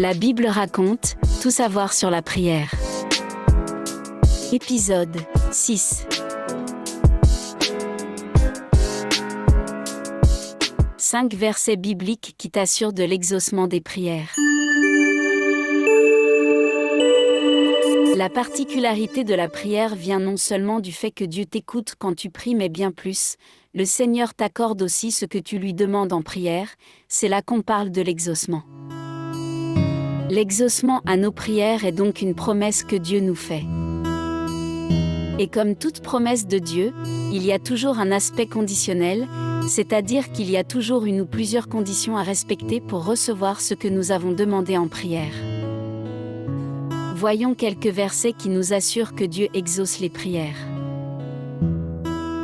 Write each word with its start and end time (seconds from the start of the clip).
La 0.00 0.14
Bible 0.14 0.46
raconte, 0.46 1.18
tout 1.42 1.50
savoir 1.50 1.92
sur 1.92 2.08
la 2.08 2.22
prière. 2.22 2.72
Épisode 4.50 5.14
6 5.52 6.06
Cinq 10.96 11.34
versets 11.34 11.76
bibliques 11.76 12.34
qui 12.38 12.50
t'assurent 12.50 12.94
de 12.94 13.04
l'exaucement 13.04 13.66
des 13.68 13.82
prières. 13.82 14.34
La 18.16 18.30
particularité 18.30 19.22
de 19.22 19.34
la 19.34 19.50
prière 19.50 19.94
vient 19.94 20.18
non 20.18 20.38
seulement 20.38 20.80
du 20.80 20.92
fait 20.92 21.10
que 21.10 21.24
Dieu 21.24 21.44
t'écoute 21.44 21.92
quand 21.98 22.14
tu 22.14 22.30
pries, 22.30 22.54
mais 22.54 22.70
bien 22.70 22.90
plus, 22.90 23.36
le 23.74 23.84
Seigneur 23.84 24.32
t'accorde 24.32 24.80
aussi 24.80 25.10
ce 25.10 25.26
que 25.26 25.36
tu 25.36 25.58
lui 25.58 25.74
demandes 25.74 26.14
en 26.14 26.22
prière, 26.22 26.70
c'est 27.06 27.28
là 27.28 27.42
qu'on 27.42 27.60
parle 27.60 27.90
de 27.90 28.00
l'exaucement. 28.00 28.62
L'exaucement 30.30 31.02
à 31.06 31.16
nos 31.16 31.32
prières 31.32 31.84
est 31.84 31.90
donc 31.90 32.22
une 32.22 32.36
promesse 32.36 32.84
que 32.84 32.94
Dieu 32.94 33.18
nous 33.18 33.34
fait. 33.34 33.64
Et 35.40 35.48
comme 35.48 35.74
toute 35.74 36.02
promesse 36.02 36.46
de 36.46 36.60
Dieu, 36.60 36.92
il 37.32 37.44
y 37.44 37.50
a 37.50 37.58
toujours 37.58 37.98
un 37.98 38.12
aspect 38.12 38.46
conditionnel, 38.46 39.26
c'est-à-dire 39.66 40.30
qu'il 40.30 40.48
y 40.48 40.56
a 40.56 40.62
toujours 40.62 41.04
une 41.04 41.22
ou 41.22 41.26
plusieurs 41.26 41.68
conditions 41.68 42.16
à 42.16 42.22
respecter 42.22 42.80
pour 42.80 43.04
recevoir 43.04 43.60
ce 43.60 43.74
que 43.74 43.88
nous 43.88 44.12
avons 44.12 44.30
demandé 44.30 44.78
en 44.78 44.86
prière. 44.86 45.34
Voyons 47.16 47.54
quelques 47.54 47.88
versets 47.88 48.32
qui 48.32 48.50
nous 48.50 48.72
assurent 48.72 49.16
que 49.16 49.24
Dieu 49.24 49.48
exauce 49.52 49.98
les 49.98 50.10
prières. 50.10 50.68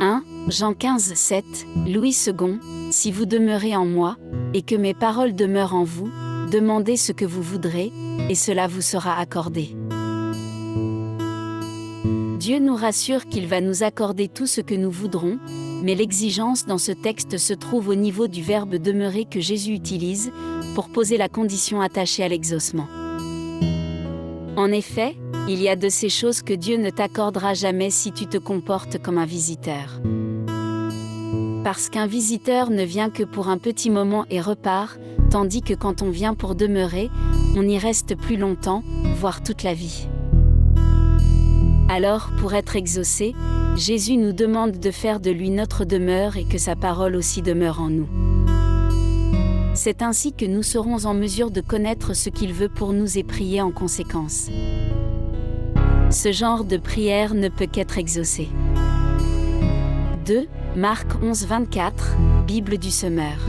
1. 0.01 0.23
Jean 0.49 0.73
15, 0.73 1.13
7, 1.13 1.45
Louis 1.87 2.15
II, 2.27 2.59
Si 2.91 3.13
vous 3.13 3.25
demeurez 3.25 3.77
en 3.77 3.85
moi, 3.85 4.17
et 4.53 4.61
que 4.61 4.75
mes 4.75 4.93
paroles 4.93 5.35
demeurent 5.35 5.73
en 5.73 5.85
vous, 5.85 6.09
demandez 6.51 6.97
ce 6.97 7.11
que 7.11 7.25
vous 7.25 7.41
voudrez, 7.41 7.91
et 8.29 8.35
cela 8.35 8.67
vous 8.67 8.81
sera 8.81 9.17
accordé. 9.19 9.75
Dieu 12.39 12.59
nous 12.59 12.75
rassure 12.75 13.25
qu'il 13.25 13.47
va 13.47 13.61
nous 13.61 13.83
accorder 13.83 14.27
tout 14.27 14.47
ce 14.47 14.61
que 14.61 14.75
nous 14.75 14.91
voudrons, 14.91 15.37
mais 15.83 15.95
l'exigence 15.95 16.65
dans 16.65 16.77
ce 16.77 16.91
texte 16.91 17.37
se 17.37 17.53
trouve 17.53 17.89
au 17.89 17.95
niveau 17.95 18.27
du 18.27 18.41
verbe 18.41 18.75
demeurer 18.75 19.25
que 19.25 19.39
Jésus 19.39 19.73
utilise, 19.73 20.31
pour 20.75 20.89
poser 20.89 21.17
la 21.17 21.27
condition 21.27 21.81
attachée 21.81 22.23
à 22.23 22.27
l'exaucement. 22.27 22.87
En 24.55 24.71
effet, 24.71 25.15
il 25.49 25.61
y 25.61 25.69
a 25.69 25.75
de 25.75 25.89
ces 25.89 26.09
choses 26.09 26.41
que 26.41 26.53
Dieu 26.53 26.77
ne 26.77 26.89
t'accordera 26.89 27.53
jamais 27.53 27.89
si 27.89 28.11
tu 28.11 28.27
te 28.27 28.37
comportes 28.37 29.01
comme 29.01 29.17
un 29.17 29.25
visiteur. 29.25 30.01
Parce 31.63 31.89
qu'un 31.89 32.07
visiteur 32.07 32.69
ne 32.69 32.83
vient 32.83 33.09
que 33.09 33.23
pour 33.23 33.49
un 33.49 33.57
petit 33.57 33.89
moment 33.89 34.25
et 34.29 34.41
repart, 34.41 34.99
tandis 35.29 35.61
que 35.61 35.73
quand 35.73 36.01
on 36.01 36.09
vient 36.09 36.33
pour 36.33 36.55
demeurer, 36.55 37.09
on 37.55 37.67
y 37.67 37.77
reste 37.77 38.15
plus 38.15 38.37
longtemps, 38.37 38.83
voire 39.15 39.43
toute 39.43 39.63
la 39.63 39.73
vie. 39.73 40.07
Alors, 41.89 42.31
pour 42.39 42.53
être 42.53 42.75
exaucé, 42.75 43.33
Jésus 43.75 44.17
nous 44.17 44.33
demande 44.33 44.79
de 44.79 44.91
faire 44.91 45.19
de 45.19 45.31
lui 45.31 45.49
notre 45.49 45.85
demeure 45.85 46.37
et 46.37 46.45
que 46.45 46.57
sa 46.57 46.75
parole 46.75 47.15
aussi 47.15 47.41
demeure 47.41 47.81
en 47.81 47.89
nous. 47.89 48.07
C'est 49.73 50.01
ainsi 50.01 50.33
que 50.33 50.45
nous 50.45 50.63
serons 50.63 51.05
en 51.05 51.13
mesure 51.13 51.51
de 51.51 51.61
connaître 51.61 52.15
ce 52.15 52.29
qu'il 52.29 52.51
veut 52.51 52.69
pour 52.69 52.93
nous 52.93 53.17
et 53.17 53.23
prier 53.23 53.61
en 53.61 53.71
conséquence. 53.71 54.49
Ce 56.09 56.31
genre 56.31 56.63
de 56.63 56.77
prière 56.77 57.35
ne 57.35 57.47
peut 57.47 57.67
qu'être 57.67 57.97
exaucé. 57.97 58.49
2. 60.25 60.47
Marc 60.77 61.07
11, 61.23 61.47
24, 61.47 62.17
Bible 62.45 62.77
du 62.77 62.91
Semeur. 62.91 63.39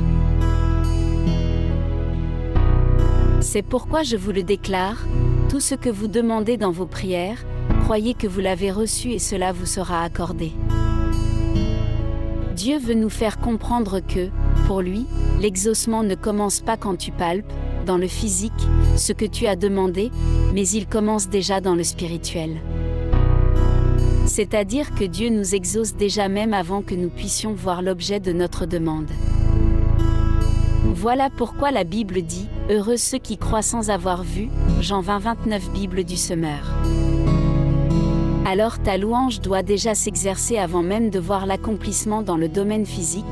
C'est 3.42 3.60
pourquoi 3.60 4.02
je 4.02 4.16
vous 4.16 4.32
le 4.32 4.42
déclare, 4.42 4.96
tout 5.50 5.60
ce 5.60 5.74
que 5.74 5.90
vous 5.90 6.08
demandez 6.08 6.56
dans 6.56 6.70
vos 6.70 6.86
prières, 6.86 7.44
croyez 7.82 8.14
que 8.14 8.26
vous 8.26 8.40
l'avez 8.40 8.70
reçu 8.70 9.10
et 9.10 9.18
cela 9.18 9.52
vous 9.52 9.66
sera 9.66 10.04
accordé. 10.04 10.52
Dieu 12.56 12.78
veut 12.78 12.94
nous 12.94 13.10
faire 13.10 13.38
comprendre 13.38 14.00
que, 14.00 14.30
pour 14.66 14.80
lui, 14.80 15.04
l'exaucement 15.38 16.02
ne 16.02 16.14
commence 16.14 16.60
pas 16.60 16.78
quand 16.78 16.96
tu 16.96 17.12
palpes, 17.12 17.52
dans 17.84 17.98
le 17.98 18.08
physique, 18.08 18.66
ce 18.96 19.12
que 19.12 19.26
tu 19.26 19.46
as 19.46 19.56
demandé, 19.56 20.10
mais 20.54 20.66
il 20.66 20.86
commence 20.86 21.28
déjà 21.28 21.60
dans 21.60 21.74
le 21.74 21.84
spirituel. 21.84 22.56
C'est-à-dire 24.28 24.94
que 24.94 25.04
Dieu 25.04 25.30
nous 25.30 25.54
exauce 25.54 25.94
déjà 25.94 26.28
même 26.28 26.52
avant 26.52 26.82
que 26.82 26.94
nous 26.94 27.08
puissions 27.08 27.54
voir 27.54 27.82
l'objet 27.82 28.20
de 28.20 28.32
notre 28.32 28.66
demande. 28.66 29.10
Voilà 30.84 31.30
pourquoi 31.30 31.70
la 31.70 31.84
Bible 31.84 32.22
dit, 32.22 32.46
Heureux 32.70 32.98
ceux 32.98 33.18
qui 33.18 33.38
croient 33.38 33.62
sans 33.62 33.90
avoir 33.90 34.22
vu, 34.22 34.48
Jean 34.80 35.00
20 35.00 35.18
29 35.18 35.70
Bible 35.72 36.04
du 36.04 36.16
Semeur. 36.16 36.74
Alors 38.44 38.78
ta 38.78 38.96
louange 38.98 39.40
doit 39.40 39.62
déjà 39.62 39.94
s'exercer 39.94 40.58
avant 40.58 40.82
même 40.82 41.10
de 41.10 41.18
voir 41.18 41.46
l'accomplissement 41.46 42.22
dans 42.22 42.36
le 42.36 42.48
domaine 42.48 42.86
physique, 42.86 43.24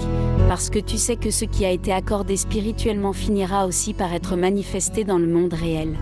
parce 0.49 0.71
que 0.71 0.79
tu 0.79 0.97
sais 0.97 1.17
que 1.17 1.31
ce 1.31 1.45
qui 1.45 1.65
a 1.65 1.71
été 1.71 1.93
accordé 1.93 2.37
spirituellement 2.37 3.13
finira 3.13 3.67
aussi 3.67 3.93
par 3.95 4.13
être 4.15 4.37
manifesté 4.37 5.05
dans 5.05 5.19
le 5.19 5.27
monde 5.27 5.55
réel. 5.55 5.97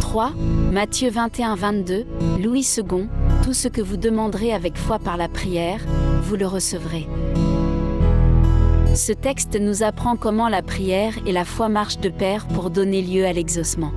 3. 0.00 0.32
Matthieu 0.72 1.10
21 1.10 1.54
22, 1.54 2.06
Louis 2.42 2.66
II, 2.76 3.08
Tout 3.42 3.52
ce 3.52 3.68
que 3.68 3.80
vous 3.80 3.96
demanderez 3.96 4.52
avec 4.52 4.76
foi 4.76 4.98
par 4.98 5.16
la 5.16 5.28
prière, 5.28 5.80
vous 6.22 6.36
le 6.36 6.46
recevrez. 6.46 7.06
Ce 8.94 9.12
texte 9.12 9.58
nous 9.60 9.82
apprend 9.82 10.16
comment 10.16 10.48
la 10.48 10.62
prière 10.62 11.14
et 11.26 11.32
la 11.32 11.44
foi 11.44 11.68
marchent 11.68 12.00
de 12.00 12.08
pair 12.08 12.46
pour 12.48 12.70
donner 12.70 13.02
lieu 13.02 13.26
à 13.26 13.32
l'exaucement. 13.32 13.92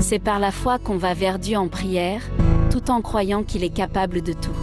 C'est 0.00 0.18
par 0.18 0.38
la 0.38 0.50
foi 0.50 0.78
qu'on 0.78 0.96
va 0.96 1.14
vers 1.14 1.38
Dieu 1.38 1.56
en 1.56 1.68
prière, 1.68 2.22
tout 2.70 2.90
en 2.90 3.00
croyant 3.00 3.42
qu'il 3.42 3.64
est 3.64 3.74
capable 3.74 4.22
de 4.22 4.32
tout. 4.32 4.56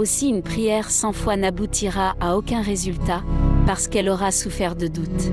Aussi 0.00 0.28
une 0.28 0.42
prière 0.42 0.90
sans 0.90 1.12
foi 1.12 1.36
n'aboutira 1.36 2.14
à 2.20 2.36
aucun 2.36 2.62
résultat, 2.62 3.22
parce 3.66 3.88
qu'elle 3.88 4.08
aura 4.08 4.30
souffert 4.30 4.74
de 4.74 4.86
doute. 4.86 5.32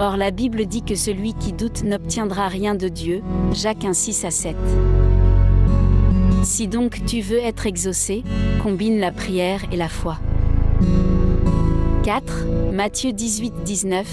Or 0.00 0.16
la 0.16 0.32
Bible 0.32 0.66
dit 0.66 0.82
que 0.82 0.96
celui 0.96 1.34
qui 1.34 1.52
doute 1.52 1.84
n'obtiendra 1.84 2.48
rien 2.48 2.74
de 2.74 2.88
Dieu, 2.88 3.22
Jacques 3.52 3.84
1 3.84 3.92
6 3.92 4.24
à 4.24 4.30
7. 4.30 4.56
Si 6.42 6.66
donc 6.66 7.04
tu 7.06 7.20
veux 7.20 7.38
être 7.38 7.66
exaucé, 7.66 8.24
combine 8.62 8.98
la 8.98 9.12
prière 9.12 9.62
et 9.70 9.76
la 9.76 9.88
foi. 9.88 10.18
4. 12.02 12.72
Matthieu 12.72 13.12
18, 13.12 13.62
19, 13.64 14.06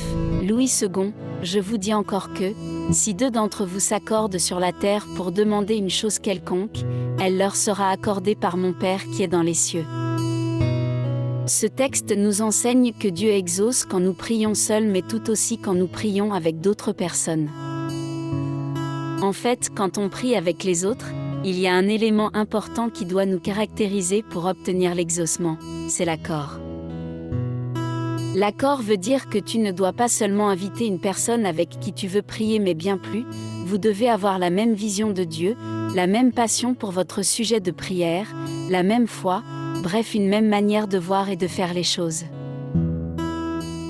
Louis 0.48 0.72
II, 0.82 1.14
je 1.42 1.60
vous 1.60 1.78
dis 1.78 1.94
encore 1.94 2.32
que, 2.34 2.54
si 2.92 3.16
deux 3.16 3.32
d'entre 3.32 3.66
vous 3.66 3.80
s'accordent 3.80 4.38
sur 4.38 4.60
la 4.60 4.72
terre 4.72 5.06
pour 5.16 5.32
demander 5.32 5.76
une 5.76 5.90
chose 5.90 6.20
quelconque, 6.20 6.86
elle 7.20 7.38
leur 7.38 7.56
sera 7.56 7.90
accordée 7.90 8.36
par 8.36 8.56
mon 8.56 8.72
Père 8.72 9.02
qui 9.14 9.24
est 9.24 9.28
dans 9.28 9.42
les 9.42 9.56
cieux. 9.56 9.86
Ce 11.48 11.66
texte 11.66 12.16
nous 12.16 12.42
enseigne 12.42 12.94
que 12.94 13.08
Dieu 13.08 13.32
exauce 13.32 13.84
quand 13.86 14.00
nous 14.00 14.14
prions 14.14 14.54
seuls 14.54 14.88
mais 14.88 15.02
tout 15.02 15.30
aussi 15.30 15.58
quand 15.58 15.74
nous 15.74 15.88
prions 15.88 16.34
avec 16.34 16.62
d'autres 16.62 16.94
personnes. 16.94 17.50
En 19.22 19.34
fait, 19.34 19.70
quand 19.76 19.98
on 19.98 20.10
prie 20.10 20.36
avec 20.36 20.64
les 20.64 20.86
autres, 20.86 21.08
il 21.44 21.60
y 21.60 21.68
a 21.68 21.74
un 21.74 21.88
élément 21.88 22.30
important 22.36 22.90
qui 22.90 23.06
doit 23.06 23.26
nous 23.26 23.40
caractériser 23.40 24.22
pour 24.22 24.46
obtenir 24.46 24.94
l'exaucement, 24.94 25.58
c'est 25.88 26.06
l'accord. 26.06 26.60
L'accord 28.36 28.82
veut 28.82 28.98
dire 28.98 29.28
que 29.28 29.40
tu 29.40 29.58
ne 29.58 29.72
dois 29.72 29.94
pas 29.94 30.08
seulement 30.08 30.50
inviter 30.50 30.86
une 30.86 31.00
personne 31.00 31.46
avec 31.46 31.80
qui 31.80 31.92
tu 31.92 32.08
veux 32.08 32.22
prier 32.22 32.60
mais 32.60 32.76
bien 32.76 32.98
plus, 32.98 33.26
vous 33.66 33.80
devez 33.80 34.10
avoir 34.10 34.38
la 34.38 34.52
même 34.52 34.74
vision 34.74 35.12
de 35.12 35.24
Dieu, 35.24 35.58
la 35.96 36.06
même 36.06 36.32
passion 36.32 36.76
pour 36.76 36.92
votre 36.92 37.24
sujet 37.24 37.60
de 37.60 37.72
prière, 37.72 38.28
la 38.70 38.84
même 38.84 39.08
foi, 39.08 39.44
bref 39.82 40.14
une 40.14 40.28
même 40.28 40.48
manière 40.48 40.88
de 40.88 40.98
voir 40.98 41.30
et 41.30 41.36
de 41.36 41.48
faire 41.48 41.74
les 41.74 41.84
choses. 41.84 42.24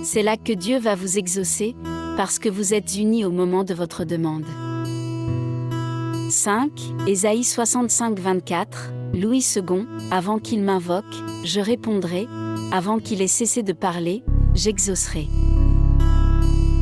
C'est 0.04 0.24
là 0.24 0.38
que 0.38 0.54
Dieu 0.54 0.80
va 0.80 0.96
vous 0.96 1.18
exaucer, 1.18 1.76
parce 2.18 2.40
que 2.40 2.50
vous 2.50 2.74
êtes 2.74 2.98
unis 2.98 3.26
au 3.26 3.32
moment 3.32 3.64
de 3.64 3.74
votre 3.74 4.04
demande. 4.04 4.46
5. 6.30 6.72
Ésaïe 7.08 7.44
65 7.44 8.20
24, 8.20 8.94
Louis 9.14 9.46
II, 9.56 9.86
avant 10.12 10.40
qu'il 10.40 10.64
m'invoque, 10.64 11.04
je 11.44 11.60
répondrai, 11.60 12.28
avant 12.72 13.00
qu'il 13.00 13.22
ait 13.22 13.28
cessé 13.28 13.64
de 13.64 13.74
parler, 13.74 14.24
j'exaucerai. 14.54 15.28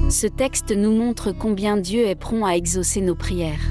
Ce 0.09 0.27
texte 0.27 0.71
nous 0.75 0.91
montre 0.91 1.31
combien 1.31 1.77
Dieu 1.77 2.06
est 2.06 2.15
prompt 2.15 2.45
à 2.45 2.56
exaucer 2.56 3.01
nos 3.01 3.15
prières. 3.15 3.69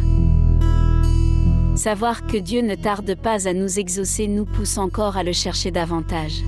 Savoir 1.79 2.27
que 2.27 2.37
Dieu 2.37 2.61
ne 2.61 2.75
tarde 2.75 3.15
pas 3.15 3.47
à 3.47 3.53
nous 3.53 3.79
exaucer 3.79 4.27
nous 4.27 4.45
pousse 4.45 4.79
encore 4.79 5.17
à 5.17 5.23
le 5.23 5.33
chercher 5.33 5.71
davantage. 5.71 6.43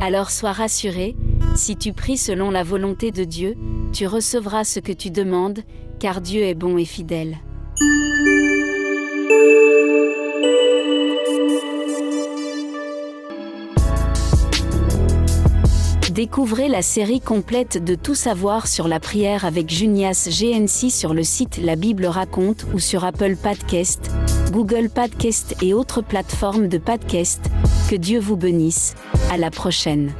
Alors 0.00 0.30
sois 0.30 0.52
rassuré, 0.52 1.16
si 1.56 1.74
tu 1.76 1.92
pries 1.92 2.18
selon 2.18 2.52
la 2.52 2.62
volonté 2.62 3.10
de 3.10 3.24
Dieu, 3.24 3.56
tu 3.92 4.06
recevras 4.06 4.62
ce 4.62 4.78
que 4.78 4.92
tu 4.92 5.10
demandes, 5.10 5.58
car 5.98 6.20
Dieu 6.20 6.42
est 6.42 6.54
bon 6.54 6.78
et 6.78 6.84
fidèle. 6.84 7.38
Découvrez 16.18 16.66
la 16.66 16.82
série 16.82 17.20
complète 17.20 17.84
de 17.84 17.94
Tout 17.94 18.16
savoir 18.16 18.66
sur 18.66 18.88
la 18.88 18.98
prière 18.98 19.44
avec 19.44 19.70
Junias 19.70 20.28
GNC 20.28 20.90
sur 20.90 21.14
le 21.14 21.22
site 21.22 21.60
La 21.62 21.76
Bible 21.76 22.06
raconte 22.06 22.66
ou 22.74 22.80
sur 22.80 23.04
Apple 23.04 23.36
Podcast, 23.36 24.10
Google 24.50 24.90
Podcast 24.90 25.54
et 25.62 25.74
autres 25.74 26.02
plateformes 26.02 26.66
de 26.66 26.78
podcast. 26.78 27.40
Que 27.88 27.94
Dieu 27.94 28.18
vous 28.18 28.36
bénisse. 28.36 28.96
À 29.30 29.36
la 29.36 29.52
prochaine. 29.52 30.12